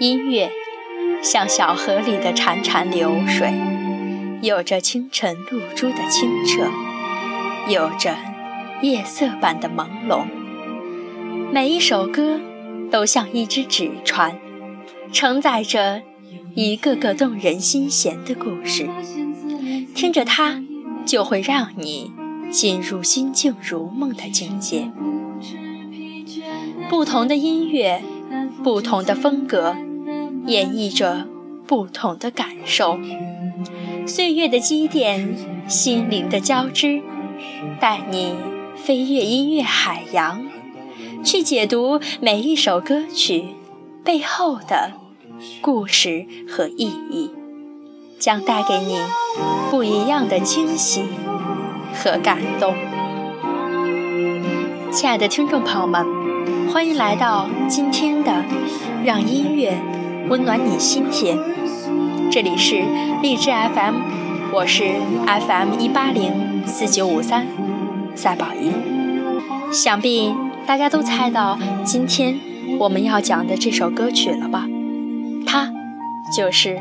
[0.00, 0.50] 音乐
[1.22, 3.52] 像小河里的潺潺流水，
[4.40, 6.70] 有着清晨露珠的清澈，
[7.68, 8.16] 有着
[8.80, 10.24] 夜色般的朦胧。
[11.52, 12.40] 每一首歌
[12.90, 14.38] 都像一只纸船，
[15.12, 16.00] 承载着
[16.54, 18.88] 一个个动人心弦的故事。
[19.94, 20.62] 听着它，
[21.04, 22.10] 就会让你
[22.50, 24.90] 进入心静如梦的境界。
[26.88, 28.02] 不同的音乐，
[28.64, 29.76] 不同的风格。
[30.46, 31.26] 演绎着
[31.66, 32.98] 不同的感受，
[34.06, 35.36] 岁月的积淀，
[35.68, 37.02] 心灵的交织，
[37.80, 38.34] 带你
[38.76, 40.46] 飞越音乐海洋，
[41.22, 43.50] 去解读每一首歌曲
[44.04, 44.92] 背后的
[45.60, 47.30] 故事和意义，
[48.18, 48.98] 将带给你
[49.70, 51.04] 不一样的惊喜
[51.94, 52.74] 和感动。
[54.90, 56.04] 亲爱的听众朋友们，
[56.68, 58.44] 欢迎来到今天的
[59.04, 59.80] 让音乐。
[60.28, 61.38] 温暖你心田，
[62.30, 62.82] 这里是
[63.22, 63.94] 荔枝 FM，
[64.52, 64.84] 我是
[65.26, 67.46] FM 一八零四九五三
[68.14, 68.72] 赛宝仪。
[69.72, 70.34] 想必
[70.66, 72.38] 大家都猜到今天
[72.78, 74.66] 我们要讲的这首歌曲了吧？
[75.46, 75.72] 它
[76.36, 76.76] 就是《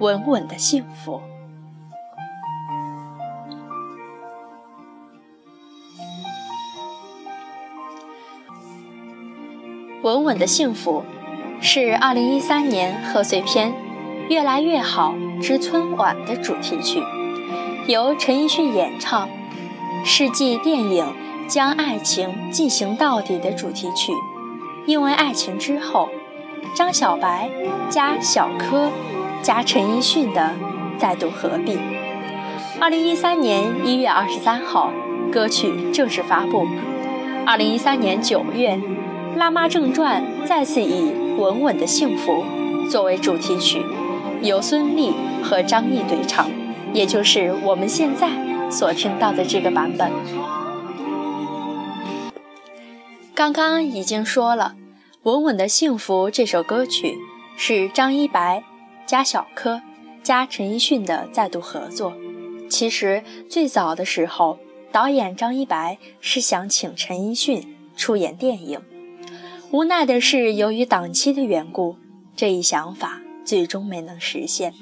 [0.00, 1.20] 稳稳的幸福》。
[10.02, 11.02] 稳稳的幸福。
[11.60, 13.72] 是二零一三年贺岁片
[14.28, 17.02] 《越来越好之春晚》的主题曲，
[17.86, 19.28] 由陈奕迅演唱，
[20.04, 21.04] 是继电影
[21.48, 24.12] 《将爱情进行到底》的主题曲。
[24.86, 26.08] 因为爱情之后，
[26.74, 27.50] 张小白
[27.88, 28.90] 加小柯
[29.42, 30.54] 加陈奕迅的
[30.98, 31.78] 再度合并。
[32.78, 34.92] 二零一三年一月二十三号，
[35.32, 36.66] 歌曲正式发布。
[37.46, 38.76] 二零一三年九月，
[39.36, 41.12] 《辣妈正传》再次以。
[41.36, 42.42] 稳稳的幸福
[42.90, 43.84] 作为主题曲，
[44.40, 45.12] 由孙俪
[45.42, 46.50] 和张译对唱，
[46.94, 48.30] 也就是我们现在
[48.70, 50.10] 所听到的这个版本。
[53.34, 54.74] 刚刚已经说了，
[55.30, 57.18] 《稳稳的幸福》这首歌曲
[57.58, 58.64] 是张一白
[59.04, 59.82] 加小柯
[60.22, 62.14] 加陈奕迅的再度合作。
[62.70, 64.58] 其实最早的时候，
[64.90, 68.80] 导演张一白是想请陈奕迅出演电影。
[69.72, 71.96] 无奈的是，由于档期的缘故，
[72.36, 74.72] 这一想法最终没能实现。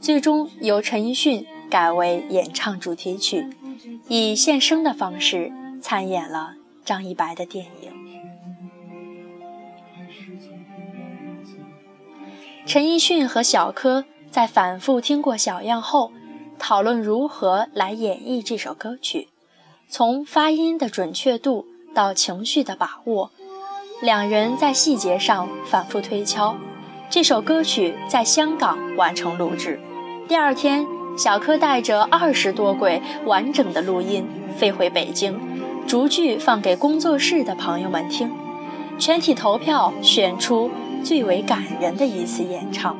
[0.00, 3.48] 最终由陈奕迅改为演唱主题曲，
[4.08, 6.54] 以献声的方式参演了
[6.84, 7.92] 张一白的电影。
[12.64, 16.12] 陈奕迅和小柯在反复听过小样后，
[16.58, 19.28] 讨论如何来演绎这首歌曲，
[19.88, 23.32] 从发音的准确度到情绪的把握。
[24.04, 26.54] 两人在细节上反复推敲，
[27.08, 29.80] 这首歌曲在香港完成录制。
[30.28, 34.26] 第二天，小柯带着二十多轨完整的录音
[34.58, 35.40] 飞回北京，
[35.86, 38.30] 逐句放给工作室的朋友们听。
[38.98, 40.70] 全体投票选出
[41.02, 42.98] 最为感人的一次演唱，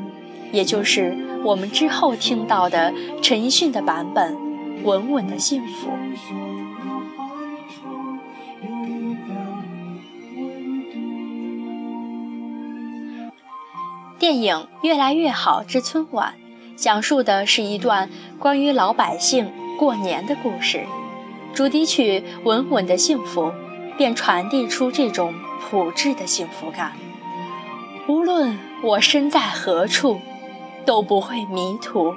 [0.52, 4.34] 也就是我们之后听到的陈奕迅的版本
[4.82, 5.90] 《稳稳的幸福》。
[14.24, 16.36] 电影《越来越好之春晚》
[16.82, 18.08] 讲述的是一段
[18.38, 20.86] 关于老百姓过年的故事，
[21.52, 23.42] 主题曲《稳稳的幸福》
[23.98, 26.92] 便传递出这种朴质的幸福感。
[28.08, 30.18] 无论我身在何处，
[30.86, 32.14] 都不会迷途。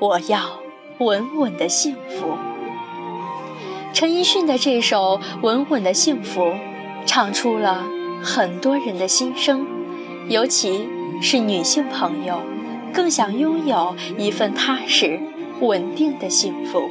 [0.00, 0.58] 我要
[0.98, 2.36] 稳稳的幸福。
[3.94, 6.42] 陈奕迅的这首《稳稳的幸福》，
[7.06, 7.86] 唱出了
[8.22, 9.66] 很多人的心声，
[10.28, 10.86] 尤其。
[11.20, 12.40] 是女性朋友，
[12.92, 15.20] 更想拥有一份踏实、
[15.60, 16.88] 稳定的幸福。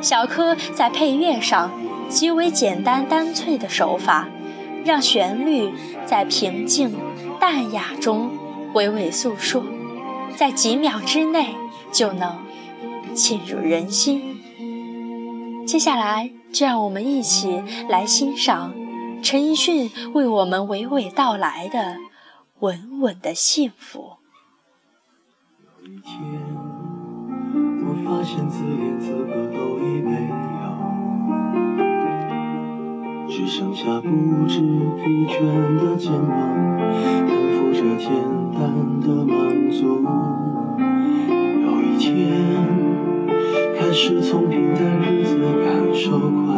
[0.00, 1.70] 小柯在配乐上
[2.08, 4.28] 极为简单单脆的手法，
[4.84, 5.72] 让旋律
[6.04, 6.96] 在平静
[7.38, 8.30] 淡雅中
[8.74, 9.62] 娓娓诉说，
[10.36, 11.54] 在几秒之内
[11.92, 12.38] 就能
[13.14, 14.40] 沁入人心。
[15.64, 18.74] 接下来，就让我们一起来欣赏
[19.22, 21.96] 陈奕迅为我们娓娓道来的。
[22.62, 24.18] 稳稳的幸福。
[25.58, 26.14] 有一天，
[27.84, 30.62] 我发现自怜资格都已没有，
[33.28, 34.06] 只剩下不
[34.46, 35.42] 知疲倦
[35.74, 36.38] 的肩膀，
[37.26, 38.08] 担负着简
[38.52, 38.60] 单
[39.00, 40.06] 的满足。
[41.64, 42.14] 有一天，
[43.76, 46.16] 开始从平淡日子感受
[46.46, 46.51] 快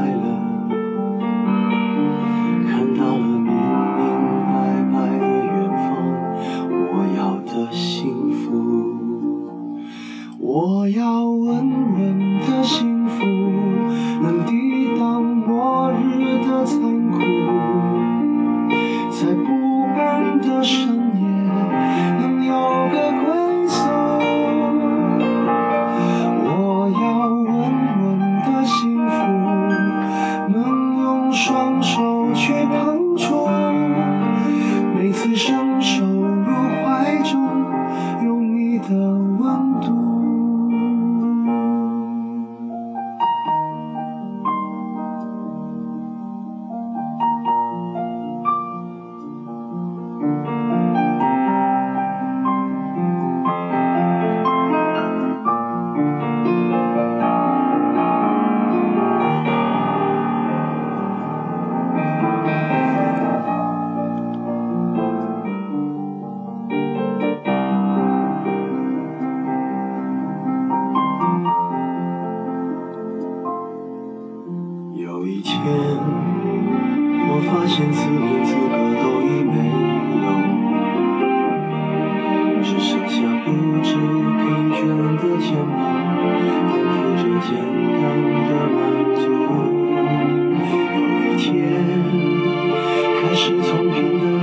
[93.45, 94.34] 是从平淡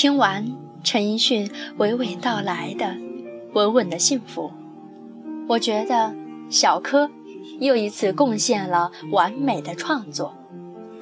[0.00, 2.84] 听完陈奕迅娓娓道来的
[3.52, 4.42] 《稳稳的幸福》，
[5.48, 6.14] 我觉得
[6.48, 7.10] 小柯
[7.58, 10.36] 又一次贡献了完美的创作。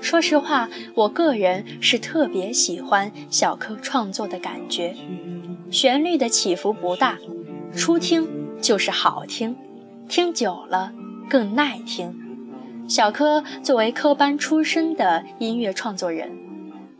[0.01, 4.97] 说实话，我个人是特别喜欢小柯创作的感觉，
[5.71, 7.19] 旋律的起伏不大，
[7.75, 8.27] 初听
[8.63, 9.55] 就是好听，
[10.09, 10.95] 听久了
[11.29, 12.19] 更耐听。
[12.89, 16.46] 小柯作为科班出身的音乐创作人。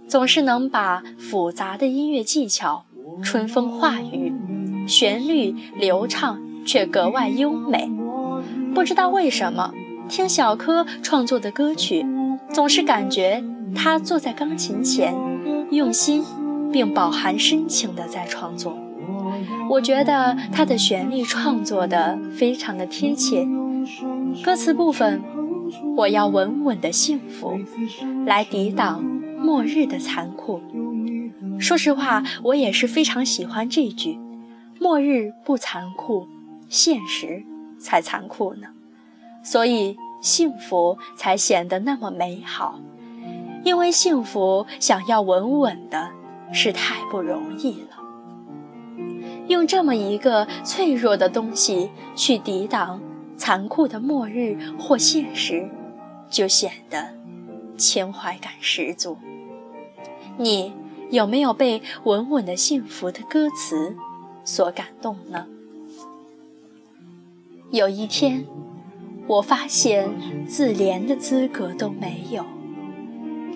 [0.09, 2.85] 总是能把复杂的音乐技巧、
[3.23, 4.33] 春风化雨、
[4.87, 7.91] 旋律流畅却格外优美。
[8.75, 9.73] 不知道为什么，
[10.09, 12.07] 听小柯创作的歌曲，
[12.53, 13.43] 总是感觉
[13.75, 15.15] 他坐在钢琴前，
[15.71, 16.25] 用心
[16.73, 18.79] 并饱含深情地在创作。
[19.69, 23.45] 我觉得他的旋律创作的非常的贴切，
[24.45, 25.23] 歌词部分，
[25.97, 27.59] 我要稳稳的幸福，
[28.25, 29.16] 来抵挡。
[29.47, 30.61] 末日的残酷。
[31.61, 34.19] 说实话，我也是非常喜欢这句
[34.81, 36.27] ：“末日不残酷，
[36.69, 37.45] 现实
[37.79, 38.67] 才残酷呢。”
[39.45, 42.81] 所以幸福才显得那么美好。
[43.63, 46.11] 因为幸福想要稳稳的，
[46.53, 47.97] 是太不容易了。
[49.47, 53.01] 用这么一个脆弱的东西去抵挡
[53.37, 55.71] 残酷的末日或现实，
[56.29, 57.15] 就显得
[57.77, 59.17] 情怀感十足。
[60.39, 60.73] 你
[61.11, 63.97] 有没有被《稳稳的幸福》的歌词
[64.45, 65.47] 所感动呢？
[67.71, 68.45] 有一天，
[69.27, 70.11] 我发现
[70.47, 72.45] 自怜的资格都没有，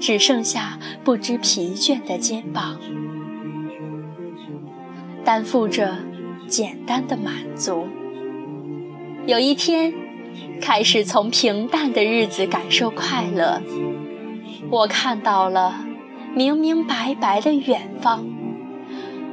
[0.00, 2.80] 只剩下不知疲倦的肩膀，
[5.24, 5.98] 担负着
[6.48, 7.86] 简单的满足。
[9.26, 9.92] 有一天，
[10.60, 13.60] 开始从平淡的日子感受快乐，
[14.70, 15.89] 我看到了。
[16.34, 18.24] 明明白白的远方，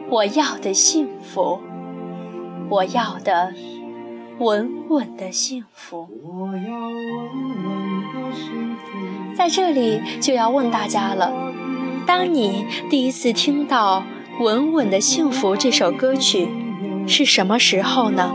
[0.10, 1.60] 我要的幸福，
[2.70, 3.54] 我要的
[4.40, 6.10] 稳稳的幸福。
[9.36, 11.32] 在这里就要问大家了：
[12.08, 14.04] 当你第一次听到
[14.44, 16.50] 《稳稳的幸福》这首歌曲，
[17.06, 18.34] 是什么时候呢？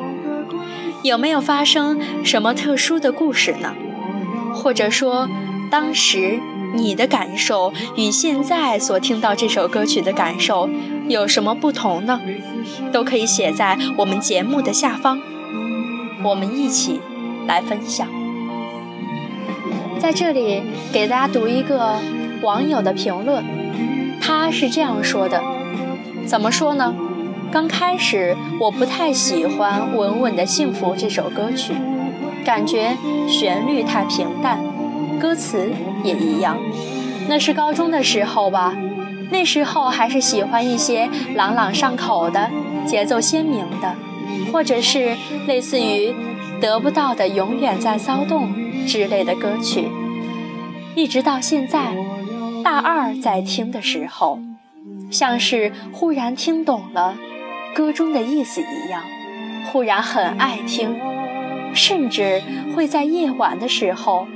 [1.03, 3.75] 有没有发生什么特殊的故事呢？
[4.55, 5.29] 或者说，
[5.69, 6.39] 当时
[6.75, 10.69] 你的感受与现在所听到这首歌曲的感受
[11.09, 12.21] 有什么不同呢？
[12.93, 15.21] 都可以写在我们节目的下方，
[16.23, 17.01] 我们一起
[17.47, 18.07] 来分享。
[19.99, 20.63] 在这里
[20.93, 21.99] 给大家读一个
[22.43, 23.45] 网友的评论，
[24.21, 25.43] 他是这样说的：
[26.27, 26.95] 怎么说呢？
[27.51, 31.75] 刚开始我不太喜欢《稳稳的幸福》这首歌曲，
[32.45, 32.97] 感觉
[33.29, 34.59] 旋律太平淡，
[35.23, 35.71] 歌词
[36.03, 36.59] 也一样。
[37.29, 38.77] 那是高中的时候吧，
[39.31, 42.51] 那时候还是喜欢一些朗朗上口的、
[42.85, 43.95] 节奏鲜明的，
[44.53, 46.13] 或者是类似于
[46.61, 48.53] “得不到的永远在骚动”
[48.85, 49.89] 之类的歌曲。
[50.97, 51.95] 一直到现在，
[52.65, 54.41] 大二在听的时候，
[55.09, 57.15] 像是忽然听懂了。
[57.73, 59.05] 歌中的意思一样，
[59.71, 60.99] 忽然很爱听，
[61.73, 62.43] 甚至
[62.75, 64.27] 会在夜晚的时候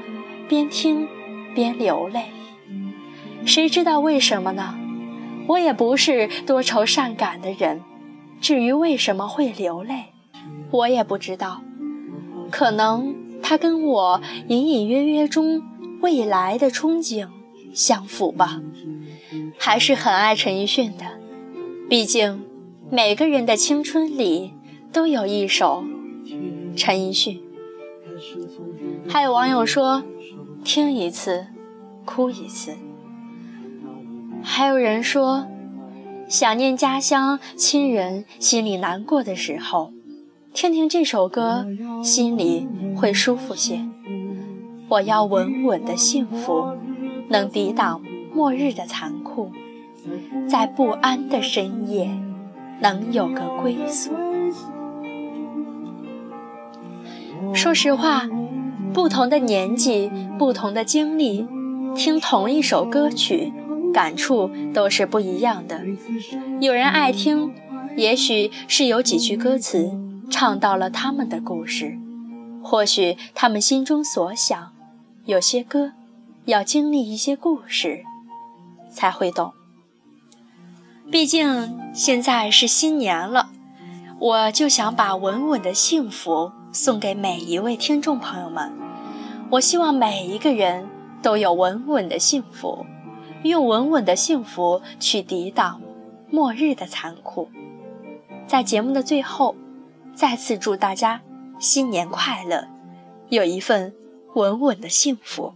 [0.49, 1.09] 边听
[1.55, 2.27] 边流泪。
[3.45, 4.77] 谁知道为什么呢？
[5.49, 7.83] 我也不是多愁善感的人，
[8.41, 10.07] 至于为什么会流泪，
[10.71, 11.63] 我也不知道。
[12.51, 15.63] 可能它跟我隐隐约约中
[16.01, 17.29] 未来的憧憬
[17.73, 18.61] 相符吧。
[19.59, 21.05] 还是很爱陈奕迅的，
[21.89, 22.45] 毕竟。
[22.89, 24.53] 每个人的青春里
[24.93, 25.83] 都有一首
[26.77, 27.43] 陈奕迅。
[29.09, 30.05] 还有网友说，
[30.67, 31.47] 听一次
[32.05, 32.75] 哭一次。
[34.43, 35.47] 还有人说，
[36.29, 39.93] 想念家乡亲人，心里难过的时候，
[40.53, 41.65] 听听这首歌，
[42.03, 43.87] 心里会舒服些。
[44.89, 46.77] 我要稳稳的幸福，
[47.29, 48.03] 能抵挡
[48.35, 49.53] 末日的残酷，
[50.49, 52.11] 在不安的深夜。
[52.81, 54.11] 能有个归宿。
[57.55, 58.29] 说实话，
[58.97, 61.47] 不同的年纪、不同的经历，
[61.95, 63.53] 听同一首歌曲，
[63.93, 65.83] 感触都是不一样的。
[66.61, 67.53] 有人爱听，
[67.95, 69.93] 也许是有几句歌词
[70.31, 71.99] 唱到了他们的故事，
[72.63, 74.73] 或许他们心中所想。
[75.27, 75.93] 有些歌，
[76.47, 78.03] 要经历一些故事，
[78.91, 79.53] 才会懂。
[81.11, 83.51] 毕竟现在是新年了，
[84.19, 88.86] 我就想把稳稳的幸福送给每一位听众朋友们。
[89.51, 90.89] 我希望每一个人
[91.23, 92.85] 都有稳稳的幸福，
[93.45, 95.81] 用稳稳的幸福去抵挡
[96.31, 97.49] 末日的残酷。
[98.47, 99.55] 在节目的最后，
[100.15, 101.23] 再次祝大家
[101.61, 102.67] 新年快乐，
[103.29, 103.95] 有一份
[104.35, 105.55] 稳稳的幸福。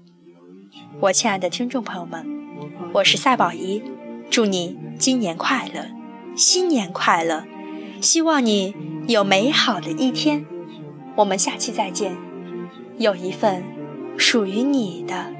[1.00, 2.24] 我亲爱的听众朋友们，
[2.94, 3.82] 我是赛宝仪。
[4.30, 5.86] 祝你今年快乐，
[6.36, 7.44] 新年快乐！
[8.00, 8.72] 希望你
[9.08, 10.46] 有美好的一天。
[11.16, 12.16] 我们下期再见，
[12.96, 13.64] 有一份
[14.16, 15.32] 属于你的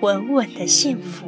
[0.00, 1.26] 稳稳的幸福。